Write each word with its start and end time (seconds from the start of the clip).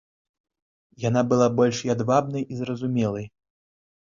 Яна 1.03 1.21
была 1.33 1.47
больш 1.59 1.77
ядвабнай 1.97 2.43
і 2.51 2.61
зразумелай. 2.63 3.25